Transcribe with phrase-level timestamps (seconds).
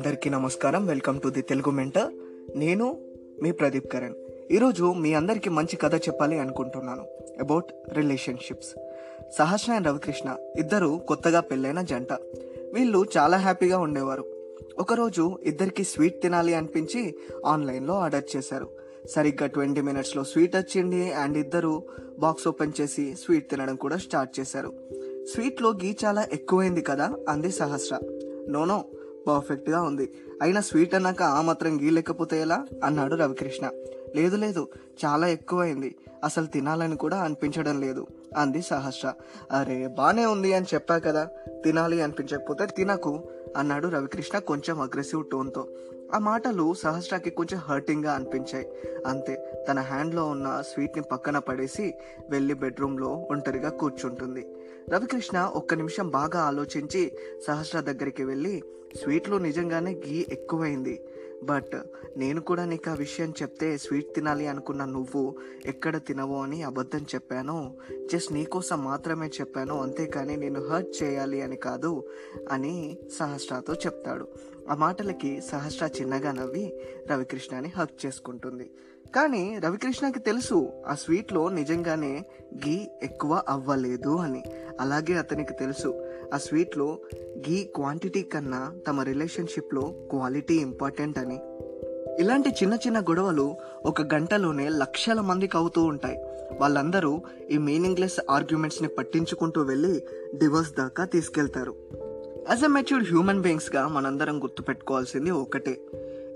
[0.00, 0.86] అందరికీ నమస్కారం.
[0.86, 2.12] Welcome to the Telugu mentor
[2.58, 2.98] నేను
[3.42, 4.14] మీ ప్రదీప్ కరణ్.
[4.52, 7.02] ఈరోజు మీ అందరికీ మంచి కథ చెప్పాలి అనుకుంటున్నాను.
[7.40, 8.74] About relationships
[9.38, 12.12] Sahasra and Ravikrishna ఇద్దరు కొత్తగా పెళ్ళైన జంట.
[12.74, 14.24] వీళ్ళు చాలా హ్యాపీగా ఉండేవారు.
[14.78, 17.14] ఒకరోజు ఇద్దరికి స్వీట్ తినాలి అనిపించి
[17.46, 18.68] ఆన్లైన్లో ఆర్డర్ చేశారు.
[19.10, 21.82] సరిగ్గా ట్వంటీ మినిట్స్లో స్వీట్ వచ్చింది అండ్ ఇద్దరు
[22.18, 24.72] బాక్స్ ఓపెన్ చేసి స్వీట్ తినడం కూడా స్టార్ట్ చేశారు.
[25.34, 27.98] స్వీట్లో గీ చాలా ఎక్కువైంది కదా అంది సహస్ర.
[28.48, 28.84] నోనో
[29.36, 30.12] పర్ఫెక్ట్గా ఉంది.
[30.42, 32.66] అయినా స్వీట్ అన్నాక ఆ మాత్రం గీ లేకపోతే ఎలా?
[32.84, 33.70] అన్నాడు రవికృష్ణ.
[34.16, 34.68] లేదు లేదు
[35.04, 35.94] చాలా ఎక్కువైంది.
[36.24, 39.12] అసలు తినాలని కూడా అనిపించడం లేదు అంది సహస్ర.
[39.52, 41.28] అరే బానే ఉంది అని చెప్పా కదా.
[41.64, 43.22] తినాలి అనిపించకపోతే తినకు
[43.56, 45.68] అన్నాడు రవికృష్ణ కొంచెం అగ్రెసివ్ టోన్తో
[46.14, 48.68] ఆ మాటలు సహస్రాకి కొంచెం హర్టింగ్గా అనిపించాయి.
[49.06, 51.94] అంతే తన హ్యాండ్లో ఉన్న స్వీట్ని పక్కన పడేసి
[52.30, 54.46] వెళ్ళి బెడ్రూమ్లో ఒంటరిగా కూర్చుంటుంది.
[54.90, 57.12] రవికృష్ణ ఒక్క నిమిషం బాగా ఆలోచించి
[57.46, 58.62] సహస్ర దగ్గరికి వెళ్ళి
[58.96, 61.04] స్వీట్లో నిజంగానే గీ ఎక్కువైంది.
[61.42, 61.76] బట్
[62.16, 65.34] నేను కూడా నీకు ఆ విషయం చెప్తే స్వీట్ తినాలి అనుకున్న నువ్వు
[65.66, 67.76] ఎక్కడ తినవో అని అబద్ధం చెప్పాను
[68.12, 72.04] జస్ట్ నీకోసం మాత్రమే చెప్పాను అంతేకాని నేను హర్ట్ చేయాలి అని కాదు
[72.50, 74.28] అని సహస్రాతో చెప్తాడు.
[74.68, 78.70] ఆ మాటలకి సహస్ర చిన్నగా నవ్వి రవికృష్ణని హక్ చేసుకుంటుంది.
[79.14, 84.42] కానీ రవికృష్ణకి తెలుసు ఆ స్వీట్లో నిజంగానే గీ ఎక్కువ అవ్వలేదు అని.
[84.80, 86.98] అలాగే అతనికి తెలుసు ఆ స్వీట్లో
[87.38, 91.38] గీ క్వాంటిటీ కన్నా తమ రిలేషన్షిప్లో క్వాలిటీ ఇంపార్టెంట్ అని.
[92.20, 96.18] ఇలాంటి చిన్న చిన్న గొడవలు ఒక గంటలోనే లక్షల మందికి అవుతూ ఉంటాయి.
[96.58, 100.02] వాళ్ళందరూ ఈ మీనింగ్లెస్ ఆర్గ్యుమెంట్స్ని పట్టించుకుంటూ వెళ్ళి
[100.34, 101.74] డివోర్స్ దాకా తీసుకెళ్తారు.
[102.48, 105.80] యాజ్ అ మెచ్యూర్డ్ హ్యూమన్ బీయింగ్స్గా మనందరం గుర్తుపెట్టుకోవాల్సింది ఒకటే.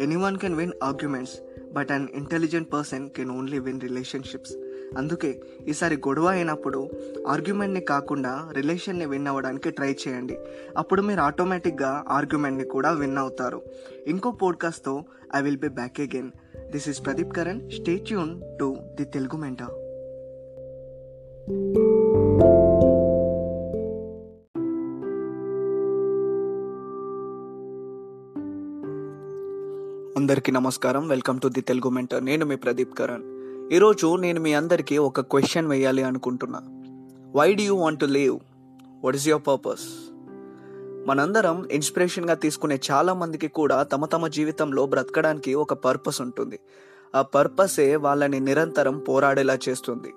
[0.00, 1.40] Anyone can win arguments
[1.72, 4.52] but an intelligent person can only win relationships
[4.96, 6.90] అందుకే ఈసారి గొడవ అయినప్పుడు
[7.26, 10.38] ఆర్గ్యుమెంట్ని కాకుండా రిలేషన్ని విన్ అవ్వడానికి ట్రై చేయండి.
[10.76, 13.62] అప్పుడు మీరు ఆటోమేటిక్గా ఆర్గ్యుమెంట్ని కూడా విన్ అవుతారు.
[14.06, 15.04] ఇంకో పోడ్కాస్ట్తో
[15.36, 16.30] I will be back again
[16.70, 19.64] this is Pradeep Karan stay tuned to the Telugu mentor
[30.22, 31.08] అందరికీ నమస్కారం.
[31.08, 33.22] Welcome to the Telugu mentor నేను మీ ప్రదీప్ కరణ్.
[33.72, 36.60] ఈరోజు నేను మీ అందరికీ ఒక క్వశ్చన్ వేయాలి అనుకుంటున్నా.
[37.36, 38.38] Why do you want to live
[39.04, 39.80] what is your purpose
[41.08, 46.58] మనందరం ఇన్స్పిరేషన్గా తీసుకునే చాలా మందికి కూడా తమ తమ జీవితంలో బ్రతకడానికి ఒక పర్పస్ ఉంటుంది.
[47.14, 50.12] ఆ పర్పసే వాళ్ళని నిరంతరం పోరాడేలా చేస్తుంది.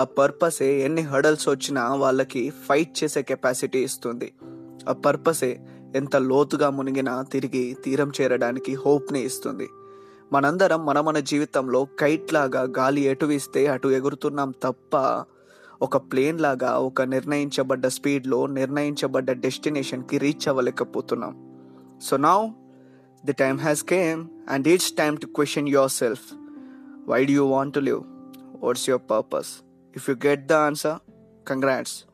[0.00, 4.32] ఆ పర్పసే ఎన్ని హడల్స్ వచ్చినా వాళ్ళకి ఫైట్ చేసే కెపాసిటీ ఇస్తుంది.
[4.88, 5.60] ఆ పర్పసే
[5.96, 9.68] ఎంత లోతుగా మునిగినా తిరిగి తీరం చేరడానికి హోప్ని ఇస్తుంది.
[10.32, 15.24] మనందరం మన మన జీవితంలో కైట్ లాగా గాలి ఎటు వీస్తే అటు ఎగురుతున్నాం తప్ప
[15.82, 21.58] ఒక ప్లేన్ లాగా ఒక నిర్ణయించబడ్డ స్పీడ్లో నిర్ణయించబడ్డ డెస్టినేషన్కి reach అవ్వలేకపోతున్నాం.
[22.02, 22.48] So now
[23.24, 26.34] the time has come and it's time to question yourself
[27.08, 28.02] why do you want to live
[28.62, 29.46] what's your purpose
[29.96, 30.98] if you get the answer
[31.48, 32.04] congrats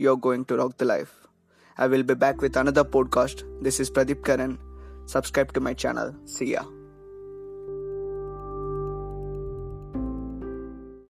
[0.00, 1.08] you are going to rock the life
[1.76, 3.42] I will be back with another podcast.
[3.60, 4.58] This is Pradeep Karan.
[5.06, 6.14] Subscribe to my channel.
[6.24, 6.62] See ya.